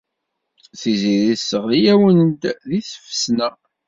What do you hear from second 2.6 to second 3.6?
deg tfesna.